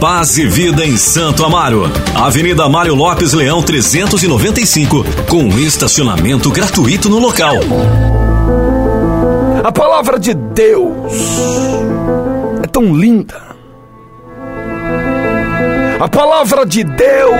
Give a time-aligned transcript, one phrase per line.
[0.00, 1.82] Paz e Vida em Santo Amaro.
[2.14, 7.56] Avenida Mário Lopes Leão 395, com estacionamento gratuito no local.
[9.64, 11.12] A palavra de Deus
[12.62, 13.42] é tão linda.
[15.98, 17.34] A palavra de Deus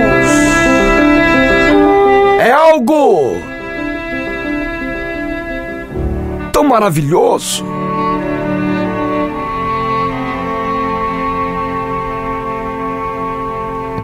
[2.41, 3.37] é algo
[6.51, 7.78] tão maravilhoso.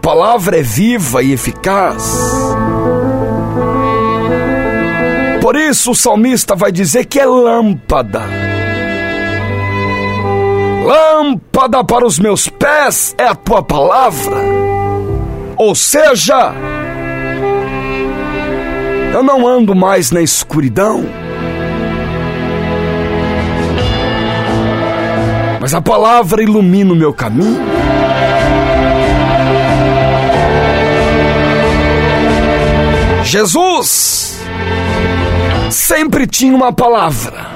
[0.06, 2.16] Palavra é viva e eficaz.
[5.42, 8.22] Por isso o salmista vai dizer que é lâmpada.
[10.86, 14.36] Lâmpada para os meus pés é a tua palavra.
[15.58, 16.54] Ou seja,
[19.12, 21.04] eu não ando mais na escuridão.
[25.60, 27.75] Mas a palavra ilumina o meu caminho.
[33.26, 34.40] Jesus
[35.72, 37.48] sempre tinha uma palavra.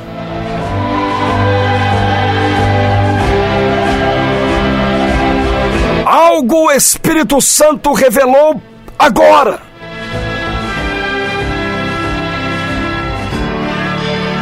[6.04, 8.60] Algo o Espírito Santo revelou
[8.98, 9.62] agora.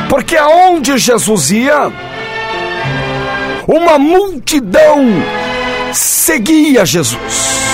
[0.10, 1.92] Porque aonde Jesus ia,
[3.68, 5.06] uma multidão
[5.92, 7.67] seguia Jesus.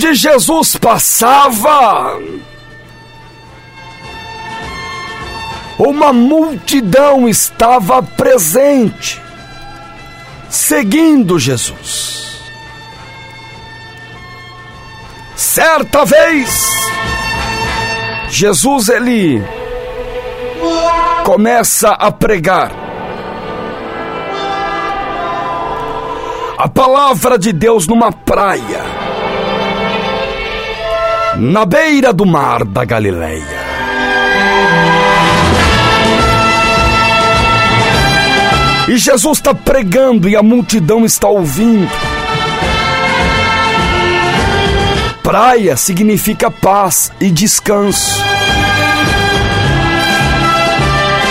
[0.00, 2.18] Onde Jesus passava,
[5.78, 9.20] uma multidão estava presente,
[10.48, 12.40] seguindo Jesus.
[15.36, 16.66] Certa vez,
[18.30, 19.42] Jesus ele
[21.24, 22.72] começa a pregar
[26.56, 28.82] a palavra de Deus numa praia,
[31.40, 33.70] na beira do mar da Galileia.
[38.86, 41.90] E Jesus está pregando e a multidão está ouvindo.
[45.22, 48.22] Praia significa paz e descanso.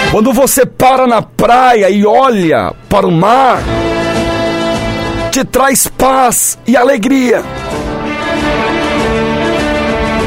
[0.09, 3.59] Quando você para na praia e olha para o mar,
[5.30, 7.44] te traz paz e alegria.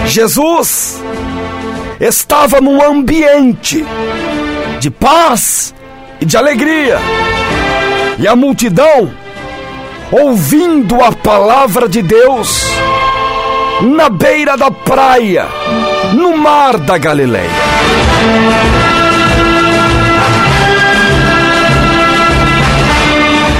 [0.06, 1.02] Jesus
[2.00, 3.84] estava num ambiente
[4.80, 5.74] de paz
[6.20, 6.98] e de alegria.
[8.18, 9.10] E a multidão,
[10.10, 12.62] ouvindo a palavra de Deus,
[13.82, 15.46] na beira da praia,
[16.14, 17.50] no mar da Galileia.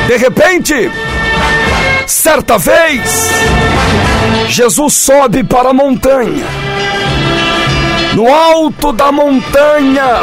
[0.06, 0.90] De repente,
[2.06, 3.30] certa vez,
[4.48, 6.44] Jesus sobe para a montanha.
[8.14, 10.20] No alto da montanha,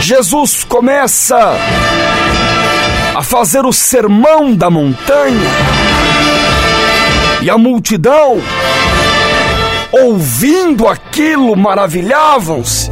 [0.00, 1.56] Jesus começa
[3.14, 5.50] a fazer o sermão da montanha
[7.40, 8.40] e a multidão,
[9.92, 12.90] ouvindo aquilo, maravilhavam-se.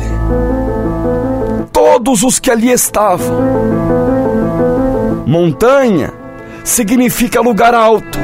[1.72, 3.42] Todos os que ali estavam.
[5.26, 6.22] Montanha
[6.65, 8.19] significa lugar alto,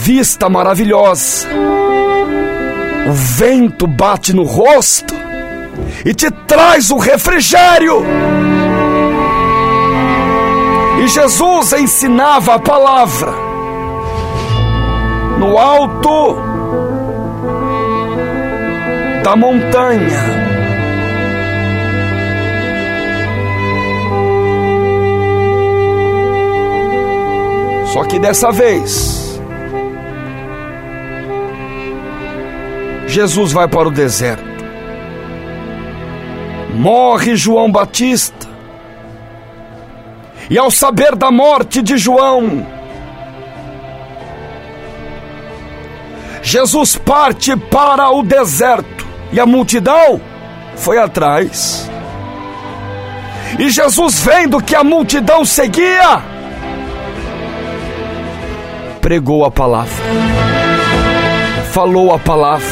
[0.00, 1.48] vista maravilhosa.
[3.06, 5.14] O vento bate no rosto
[6.04, 8.04] e te traz o refrigério.
[11.02, 13.34] E Jesus ensinava a palavra
[15.38, 16.38] no alto
[19.22, 20.43] da montanha.
[27.94, 29.40] Só que dessa vez,
[33.06, 34.42] Jesus vai para o deserto.
[36.74, 38.48] Morre João Batista.
[40.50, 42.66] E ao saber da morte de João,
[46.42, 50.20] Jesus parte para o deserto e a multidão
[50.74, 51.88] foi atrás.
[53.56, 56.33] E Jesus, vendo que a multidão seguia,
[59.04, 60.02] pregou a palavra,
[61.72, 62.66] falou a palavra.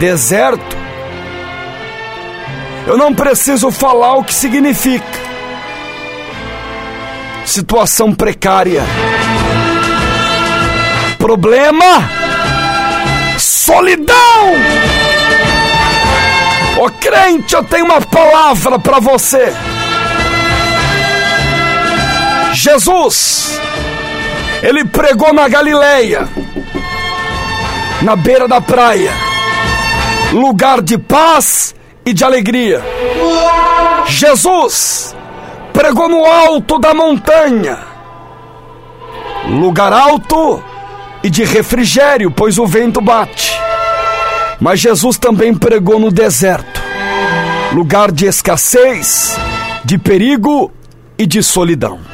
[0.00, 0.76] Deserto,
[2.88, 5.06] eu não preciso falar o que significa.
[7.44, 8.82] Situação precária,
[11.18, 12.10] problema,
[13.38, 14.16] solidão.
[16.80, 19.54] Ô crente, eu tenho uma palavra para você.
[22.62, 23.60] Jesus,
[24.62, 26.28] ele pregou na Galileia,
[28.02, 29.10] na beira da praia,
[30.30, 31.74] lugar de paz
[32.06, 32.80] e de alegria.
[34.06, 35.12] Jesus
[35.72, 37.80] pregou no alto da montanha,
[39.48, 40.62] lugar alto
[41.20, 43.60] e de refrigério, pois o vento bate.
[44.60, 46.80] Mas Jesus também pregou no deserto,
[47.72, 49.36] lugar de escassez,
[49.84, 50.70] de perigo
[51.18, 52.11] e de solidão.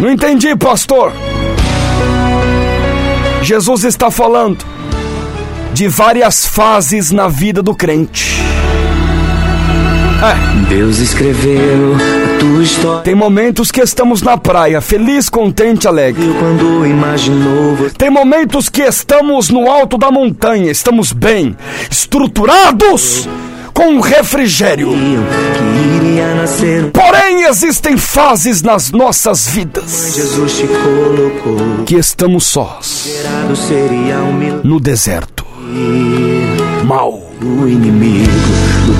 [0.00, 1.12] Não entendi, pastor.
[3.42, 4.64] Jesus está falando
[5.72, 8.40] de várias fases na vida do crente.
[10.22, 10.68] É.
[10.68, 13.02] Deus escreveu a tua história.
[13.02, 16.24] Tem momentos que estamos na praia, feliz, contente, alegre.
[16.38, 17.94] Quando imaginou você...
[17.94, 21.54] Tem momentos que estamos no alto da montanha, estamos bem,
[21.90, 23.28] estruturados
[23.74, 24.90] com refrigério.
[26.92, 30.16] Porém, existem fases nas nossas vidas
[31.84, 33.08] que estamos sós
[34.62, 35.44] no deserto.
[36.84, 37.24] Mal.
[37.42, 38.30] O inimigo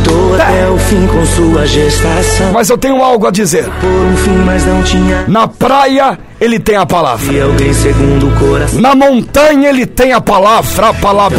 [0.05, 2.53] lutou até o fim com sua gestação.
[2.53, 3.65] Mas eu tenho algo a dizer.
[3.81, 5.25] Por um fim, mas não tinha.
[5.27, 7.33] Na praia, ele tem a palavra.
[7.33, 8.81] E alguém segundo o coração.
[8.81, 10.89] Na montanha, ele tem a palavra.
[10.89, 11.39] A palavra.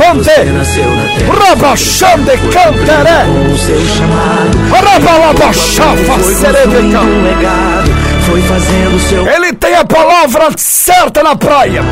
[2.52, 3.26] Canteré.
[3.54, 4.58] O seu chamado.
[4.70, 7.00] Rabalabachafa serebeca.
[8.26, 9.28] Foi fazendo seu.
[9.28, 11.84] Ele tem a palavra certa na praia.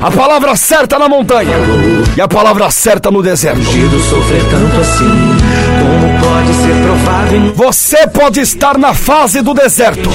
[0.00, 1.56] A palavra certa na montanha
[2.16, 3.60] e a palavra certa no deserto.
[3.98, 5.36] sofrer tanto assim,
[5.80, 7.52] como pode ser provável?
[7.54, 10.10] Você pode estar na fase do deserto,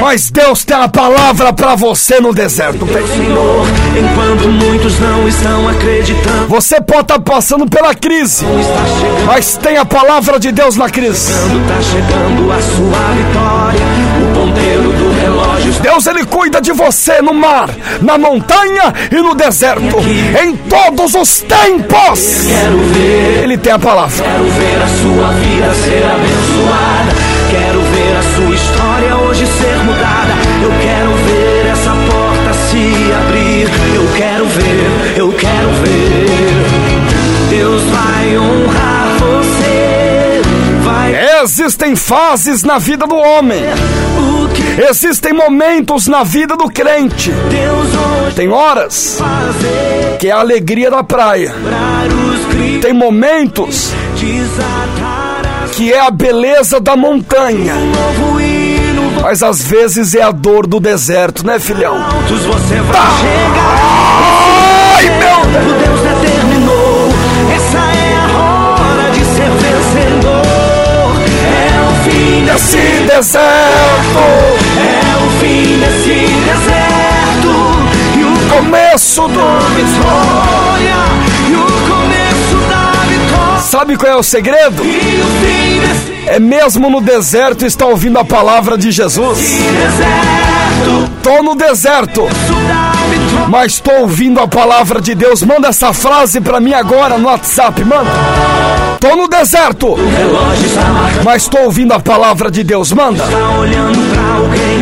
[0.00, 2.86] mas Deus tem a palavra para você no deserto.
[2.86, 3.66] Senhor,
[3.96, 8.44] enquanto muitos não estão acreditando, você pode estar passando pela crise,
[9.26, 11.32] mas tem a palavra de Deus na crise.
[11.32, 13.86] Tá chegando a sua vitória,
[14.22, 15.06] o ponteiro do.
[15.80, 17.70] Deus ele cuida de você no mar,
[18.00, 19.96] na montanha e no deserto,
[20.42, 22.46] em todos os tempos.
[23.42, 24.24] Ele tem a palavra.
[24.24, 27.12] Quero ver a sua vida ser abençoada.
[27.48, 30.34] Quero ver a sua história hoje ser mudada.
[30.60, 33.68] Eu quero ver essa porta se abrir.
[33.94, 36.26] Eu quero ver, eu quero ver.
[37.48, 39.85] Deus vai honrar você.
[41.42, 43.60] Existem fases na vida do homem.
[44.90, 47.32] Existem momentos na vida do crente.
[48.34, 49.18] Tem horas
[50.18, 51.54] que é a alegria da praia.
[52.82, 53.92] Tem momentos
[55.72, 57.74] que é a beleza da montanha.
[59.22, 61.96] Mas às vezes é a dor do deserto, né, filhão?
[62.92, 63.85] Tá.
[72.56, 72.76] Desse
[73.06, 74.18] deserto.
[74.78, 77.52] É o fim desse deserto.
[78.16, 80.96] E o começo do vitória.
[81.48, 83.60] E o começo da vitória.
[83.60, 84.82] Sabe qual é o segredo?
[86.26, 89.38] É mesmo no deserto estar ouvindo a palavra de Jesus.
[89.38, 91.10] deserto.
[91.22, 92.26] Tô no deserto.
[93.48, 95.42] Mas estou ouvindo a palavra de Deus.
[95.42, 98.10] Manda essa frase pra mim agora no WhatsApp, manda.
[99.00, 99.94] Tô no deserto,
[101.24, 102.92] mas estou ouvindo a palavra de Deus.
[102.92, 103.24] Manda.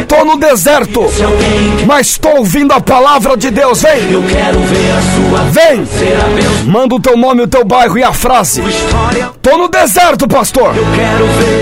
[0.08, 1.00] Tô no deserto,
[1.86, 3.82] mas estou ouvindo a palavra de Deus.
[3.82, 4.00] Vem,
[5.50, 5.86] vem.
[6.66, 8.62] Manda o teu nome, o teu bairro e a frase.
[9.42, 10.72] Tô no deserto, pastor,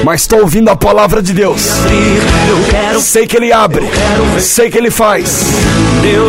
[0.05, 1.71] mas estou ouvindo a palavra de Deus.
[3.01, 3.89] Sei que ele abre,
[4.39, 5.47] sei que ele faz,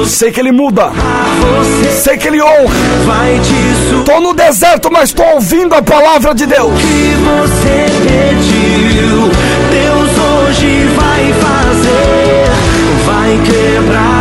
[0.08, 0.92] sei que muda,
[1.40, 1.92] você.
[1.92, 2.76] sei que ele honra.
[4.06, 6.74] Tô no deserto, mas estou ouvindo a palavra de Deus.
[6.80, 9.32] que você pediu.
[9.72, 12.46] Deus hoje vai fazer.
[13.06, 14.13] Vai quebrar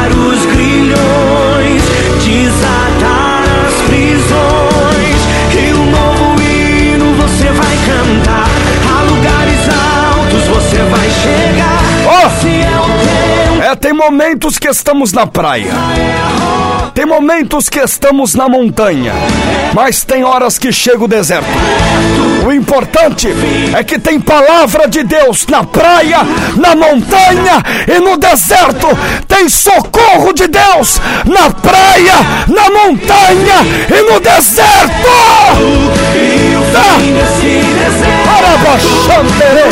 [13.76, 15.72] tem momentos que estamos na praia,
[16.94, 19.12] tem momentos que estamos na montanha,
[19.74, 21.46] mas tem horas que chega o deserto.
[22.44, 23.28] O importante
[23.74, 26.18] é que tem palavra de Deus na praia,
[26.56, 28.88] na montanha e no deserto.
[29.28, 32.14] Tem socorro de Deus na praia,
[32.48, 34.92] na montanha e no deserto.
[36.72, 36.96] Tá.
[38.36, 39.68] Arabaxantere,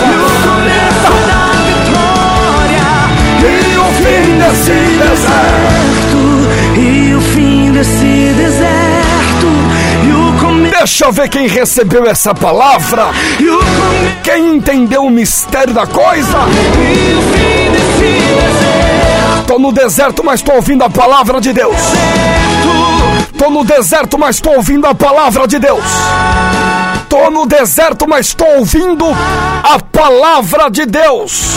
[0.00, 0.25] Começo
[6.78, 9.48] E o fim desse deserto.
[10.04, 13.06] E o fim desse Deixa eu ver quem recebeu essa palavra.
[14.22, 16.38] Quem entendeu o mistério da coisa.
[19.46, 21.76] Tô no deserto, mas tô ouvindo a palavra de Deus.
[23.36, 25.84] Tô no deserto, mas tô ouvindo a palavra de Deus.
[27.08, 29.06] Tô no deserto, mas tô ouvindo
[29.62, 31.54] a palavra de Deus.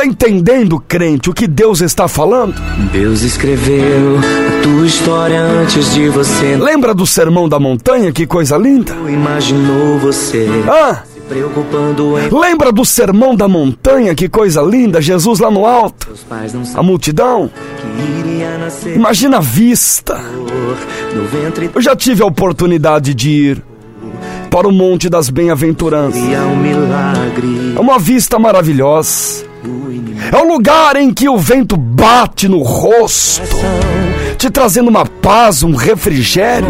[0.00, 2.54] Tá entendendo, crente, o que Deus está falando?
[2.90, 6.56] Deus escreveu a tua história antes de você.
[6.56, 8.10] Lembra do sermão da montanha?
[8.10, 8.96] Que coisa linda.
[9.06, 10.48] Imaginou você.
[10.66, 14.14] Ah, se Preocupando em lembra do sermão da montanha?
[14.14, 15.02] Que coisa linda.
[15.02, 16.08] Jesus lá no alto.
[16.74, 17.50] A multidão.
[18.96, 20.18] Imagina a vista.
[21.74, 23.62] Eu já tive a oportunidade de ir
[24.50, 26.22] para o Monte das Bem-aventuranças.
[27.76, 29.49] É uma vista maravilhosa.
[29.64, 33.42] O É um lugar em que o vento bate no rosto,
[34.38, 36.68] te trazendo uma paz, um refrigério.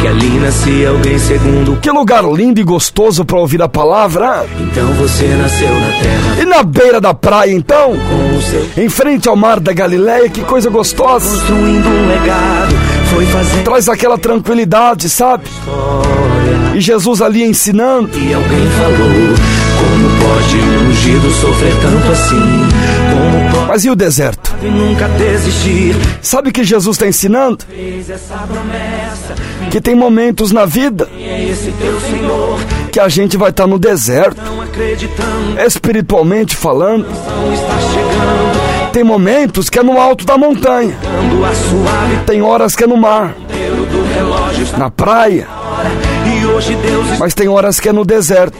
[0.00, 1.76] que ali nascia alguém segundo.
[1.80, 4.46] Que lugar lindo e gostoso para ouvir a palavra.
[4.60, 9.28] Então você nasceu na terra E na beira da praia, então, o seu em frente
[9.28, 11.28] ao mar da Galileia, que coisa gostosa.
[11.28, 12.74] construindo um legado.
[13.12, 15.44] Foi fazendo Traz aquela tranquilidade, sabe?
[16.74, 18.10] E Jesus ali ensinando.
[18.16, 22.40] E alguém falou: Como pode um ungido sofrer tanto assim?
[23.10, 24.54] Como Mas e o deserto?
[24.62, 25.96] pode?
[26.20, 27.64] Sabe o que Jesus está ensinando?
[29.70, 31.54] Que tem momentos na vida é
[32.90, 34.40] que a gente vai estar no deserto,
[35.66, 37.06] espiritualmente falando.
[38.92, 40.94] Tem momentos que é no alto da montanha,
[42.26, 43.34] tem horas que é no mar,
[44.76, 45.48] na praia,
[47.18, 48.56] mas tem horas que é no deserto.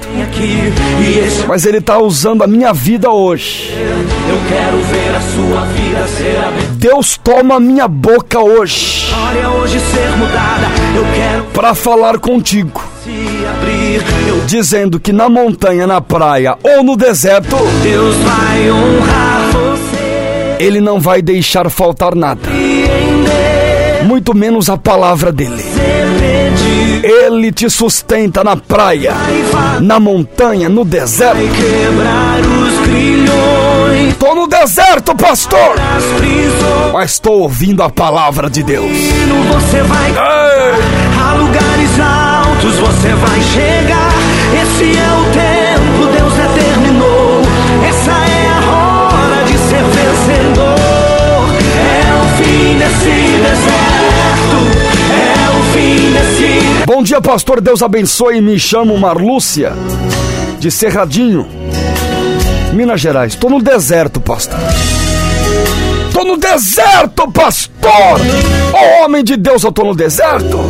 [1.48, 3.74] Mas Ele está usando a minha vida hoje.
[6.72, 9.12] Deus toma a minha boca hoje.
[11.52, 12.82] Para falar contigo,
[14.46, 20.64] dizendo que na montanha, na praia ou no deserto, Deus vai honrar você.
[20.64, 22.40] Ele não vai deixar faltar nada,
[24.02, 25.64] muito menos a palavra dele.
[27.02, 29.12] Ele te sustenta na praia,
[29.80, 31.40] na montanha, no deserto.
[34.18, 35.74] Tô no deserto, pastor,
[36.92, 38.92] mas estou ouvindo a palavra de Deus.
[39.52, 44.12] Você vai a lugares altos, você vai chegar.
[44.62, 45.11] Esse é
[57.02, 57.60] Bom dia, pastor.
[57.60, 58.40] Deus abençoe.
[58.40, 59.72] Me chamo Marlúcia,
[60.60, 61.48] de Cerradinho,
[62.72, 63.34] Minas Gerais.
[63.34, 64.56] Tô no deserto, pastor.
[66.12, 68.20] Tô no deserto, pastor.
[68.72, 70.60] Ô homem de Deus, eu tô no deserto.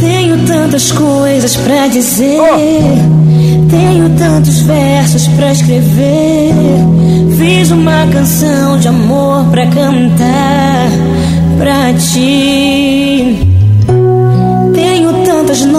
[0.00, 2.40] Tenho tantas coisas pra dizer.
[2.40, 3.68] Oh.
[3.68, 6.54] Tenho tantos versos pra escrever.
[7.36, 10.88] Fiz uma canção de amor pra cantar
[11.58, 13.49] pra ti.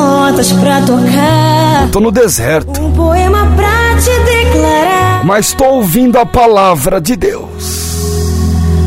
[0.01, 1.87] Notas pra tocar.
[1.91, 5.23] Tô no deserto, Um poema pra te declarar.
[5.23, 7.91] mas tô ouvindo a palavra de Deus.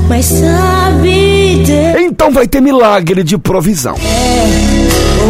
[0.09, 3.95] Mas sabe, Deus, Então vai ter milagre de provisão.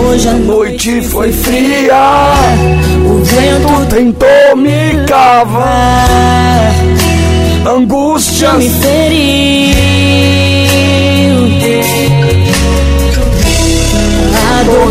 [0.09, 2.33] hoje a Noite foi fria,
[3.07, 6.73] O vento tentou me cavar.
[7.67, 9.74] Angústia me feriu.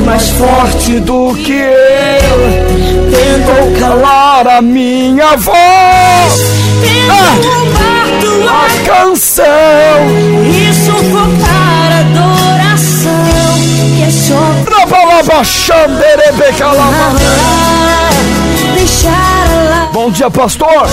[0.05, 2.43] Mais forte do que eu
[3.11, 6.33] tentou calar a minha voz.
[6.81, 9.43] Tento roubar tua A canção
[10.45, 13.23] e sufocar a adoração
[13.95, 14.63] que é só
[16.73, 17.15] falar,
[18.75, 19.32] deixar.
[20.03, 20.85] Bom dia, pastor.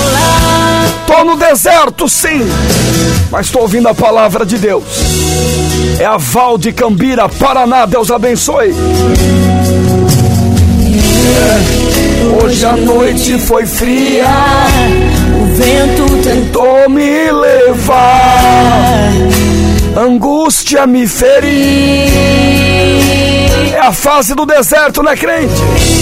[1.04, 2.48] Tô no deserto, sim,
[3.28, 4.84] mas tô ouvindo a palavra de Deus.
[5.98, 7.86] É a Val de Cambira, Paraná.
[7.86, 8.72] Deus abençoe.
[12.40, 14.26] Hoje a noite foi fria,
[15.34, 19.10] O vento tentou tentou me levar.
[19.96, 21.50] Angústia me feriu.
[23.74, 25.99] É a fase do deserto, né, crente?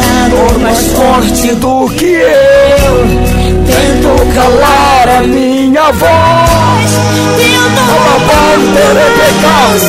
[0.00, 3.06] A dor mais forte do que eu.
[3.66, 6.90] Tentou calar a minha voz.
[7.36, 9.84] Tento Alabantere pecado.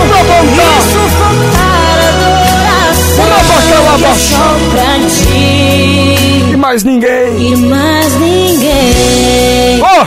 [0.00, 0.78] Alabantar.
[0.78, 1.84] e sufocar
[3.16, 7.52] a adoração é pra ti E mais ninguém.
[7.52, 9.80] e mais ninguém.
[9.82, 10.06] Oh!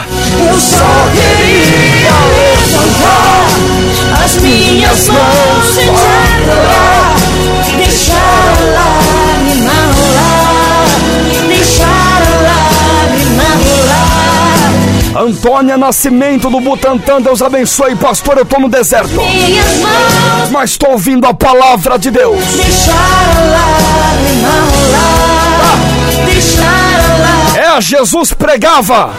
[0.50, 1.97] Eu só queria
[15.28, 18.38] Antônia Nascimento do Butantã, Deus abençoe, pastor.
[18.38, 22.42] Eu tô no deserto, mãos mas tô ouvindo a palavra de Deus.
[22.46, 26.26] deixar a lágrima rolar.
[26.26, 27.78] Deixar a lágrima.
[27.78, 29.12] É, Jesus pregava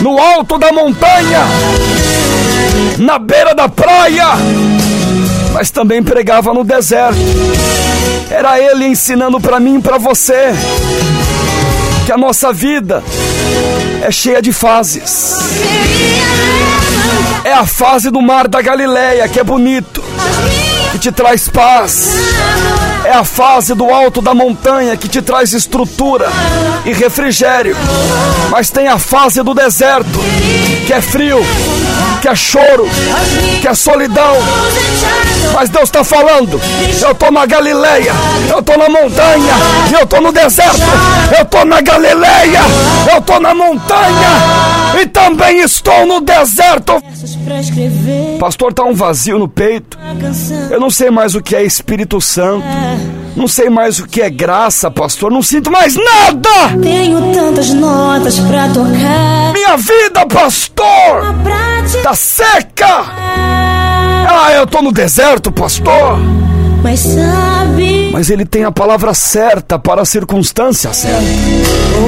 [0.00, 1.44] no alto da montanha,
[2.96, 4.28] na beira da praia,
[5.52, 7.18] mas também pregava no deserto.
[8.30, 10.54] Era ele ensinando para mim e para você
[12.06, 13.04] que a nossa vida
[14.02, 15.36] é cheia de fases.
[17.44, 20.02] É a fase do mar da Galileia, que é bonito,
[20.92, 22.10] que te traz paz.
[23.04, 26.28] É a fase do alto da montanha que te traz estrutura
[26.84, 27.76] e refrigério.
[28.50, 30.18] Mas tem a fase do deserto,
[30.86, 31.40] que é frio,
[32.20, 32.88] que é choro,
[33.60, 34.36] que é solidão.
[35.54, 36.60] Mas Deus está falando,
[37.00, 38.12] eu tô na Galileia,
[38.48, 39.54] eu tô na montanha,
[39.98, 40.80] eu tô no deserto,
[41.38, 42.60] eu tô na Galileia,
[43.12, 44.28] eu tô na montanha
[45.00, 47.02] e também estou no deserto.
[48.38, 49.98] Pastor, tá um vazio no peito.
[50.70, 52.64] Eu não sei mais o que é Espírito Santo.
[53.36, 55.30] Não sei mais o que é graça, pastor.
[55.30, 56.76] Não sinto mais nada.
[56.82, 59.52] Tenho tantas notas pra tocar.
[59.52, 61.34] Minha vida, pastor,
[62.02, 63.04] tá seca.
[64.32, 66.18] Ah, eu tô no deserto, pastor.
[66.82, 71.22] Mas sabe, Mas ele tem a palavra certa para a circunstância certa.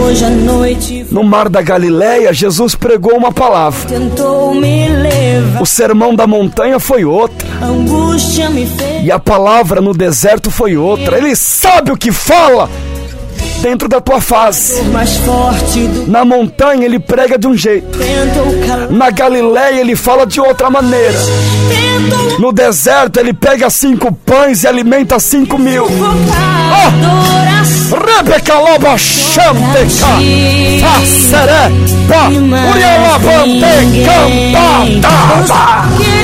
[0.03, 3.89] hoje à noite No mar da Galileia, Jesus pregou uma palavra.
[3.89, 5.63] tentou me levar.
[5.63, 7.47] O sermão da montanha foi outra.
[7.61, 9.05] A angústia me fez.
[9.05, 11.19] E a palavra no deserto foi outra.
[11.19, 12.69] Ele sabe o que fala
[13.63, 14.83] dentro da tua do
[16.11, 17.97] Na montanha ele prega de um jeito.
[18.91, 21.19] Na Galileia ele fala de outra maneira.
[22.39, 25.87] No deserto ele pega cinco pães e alimenta cinco mil.
[25.87, 27.99] Adoração.
[28.17, 30.07] Rebeca loba chanteca.
[30.81, 31.71] Faceré.
[34.85, 35.89] Cantada.
[35.97, 36.22] Queria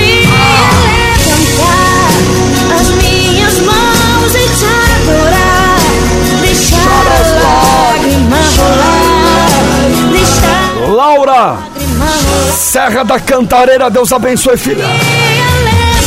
[12.55, 13.91] Serra da Cantareira.
[13.91, 14.85] Deus abençoe, filha.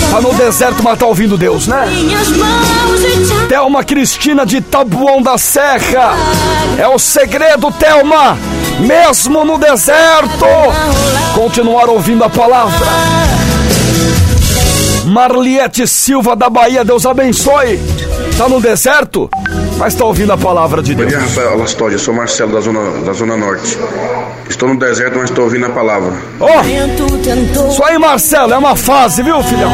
[0.09, 1.85] Tá no deserto, mas tá ouvindo Deus, né?
[3.47, 6.13] Thelma Cristina de Tabuão da Serra.
[6.77, 8.37] É o segredo, Thelma.
[8.79, 10.45] Mesmo no deserto,
[11.33, 12.87] continuar ouvindo a palavra.
[15.05, 17.79] Marliette Silva da Bahia, Deus abençoe.
[18.41, 19.29] Tá no deserto,
[19.77, 21.11] mas tá ouvindo a palavra de Bom Deus.
[21.11, 21.91] dia, Rafael.
[21.91, 23.77] Eu sou Marcelo da Zona, da Zona Norte.
[24.49, 26.11] Estou no deserto, mas estou ouvindo a palavra.
[26.39, 26.47] Ó,
[27.23, 29.69] tentou isso aí, Marcelo, é uma fase, viu, filhão?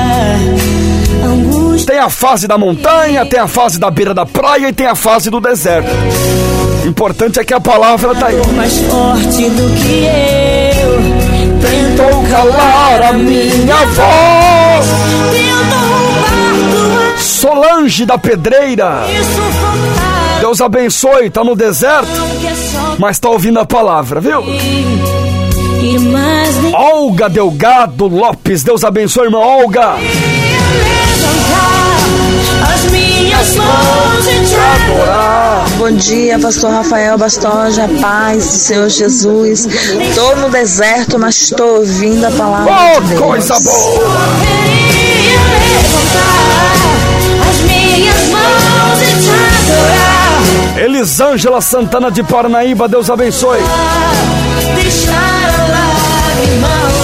[1.85, 4.95] Tem a fase da montanha, tem a fase da beira da praia e tem a
[4.95, 5.89] fase do deserto.
[6.83, 8.47] O importante é que a palavra tá aí.
[8.53, 10.03] mais forte do que
[10.83, 10.99] eu.
[11.61, 15.66] Tentou Calar a minha voz.
[17.27, 19.01] Solange da Pedreira.
[20.39, 22.09] Deus abençoe, tá no deserto,
[22.97, 24.43] mas tá ouvindo a palavra, viu?
[26.73, 29.95] Olga Delgado Lopes, Deus abençoe, irmã Olga.
[31.47, 35.65] levantar as minhas mãos e te adorar.
[35.77, 39.65] Bom dia, pastor Rafael Bastoja, paz do Senhor Jesus.
[39.65, 43.21] Estou no deserto, mas estou ouvindo a palavra Oh, de Deus.
[43.21, 44.17] coisa boa!
[44.91, 50.83] Queria levantar as minhas mãos e te adorar.
[50.85, 53.59] Elisângela Santana de Parnaíba, Deus abençoe.
[54.75, 56.96] Deixar a lágrima.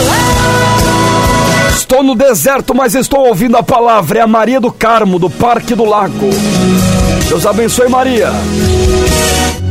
[1.93, 4.17] Estou no deserto, mas estou ouvindo a palavra.
[4.17, 6.27] É a Maria do Carmo, do Parque do Lago.
[7.29, 8.31] Deus abençoe, Maria.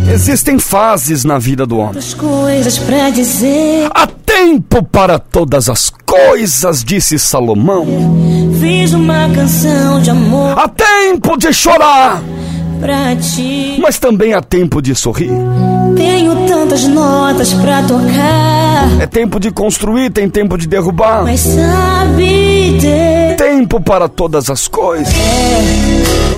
[0.09, 1.99] Existem fases na vida do homem.
[1.99, 3.89] As coisas pra dizer.
[3.93, 7.85] Há tempo para todas as coisas, disse Salomão.
[8.61, 12.23] Fiz uma canção de amor Há tempo de chorar,
[12.83, 13.79] pra ti.
[13.81, 15.31] mas também há tempo de sorrir.
[15.97, 18.88] Tenho tantas notas pra tocar.
[19.01, 21.23] É tempo de construir, tem tempo de derrubar.
[21.23, 25.12] Mas sabe, Deus, Tempo para todas as coisas.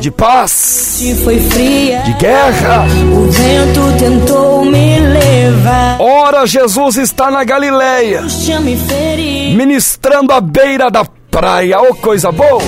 [0.01, 2.01] De paz, foi fria.
[2.01, 2.85] de guerra.
[3.17, 5.97] O vento tentou me levar.
[5.99, 8.23] Ora, Jesus está na Galileia,
[9.57, 11.81] ministrando à beira da praia.
[11.81, 12.61] Oh, coisa boa!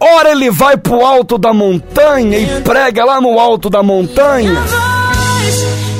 [0.00, 4.52] Ora, ele vai pro alto da montanha e prega lá no alto da montanha.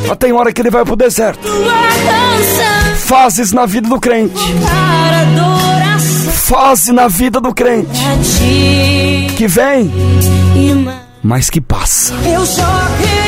[0.07, 1.47] Mas tem hora que ele vai pro deserto.
[2.97, 4.43] Fases na vida do crente.
[6.33, 8.01] Fase na vida do crente.
[9.37, 9.93] Que vem,
[10.85, 10.99] mais.
[11.23, 12.15] mas que passa.
[12.25, 12.65] Eu só
[12.99, 13.28] queria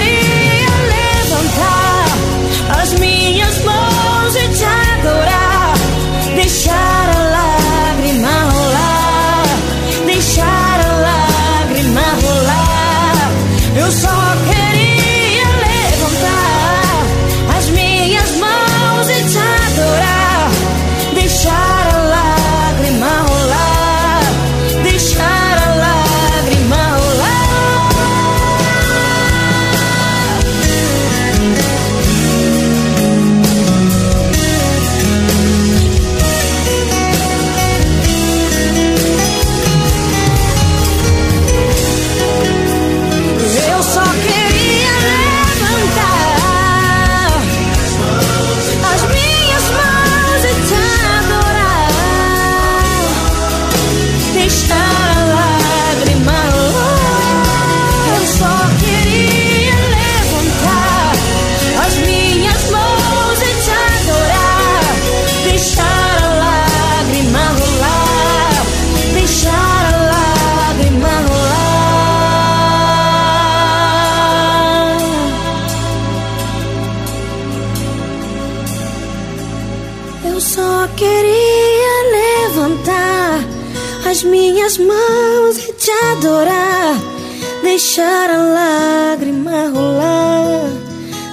[87.80, 90.68] deixar a lágrima rolar,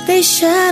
[0.06, 0.67] deixar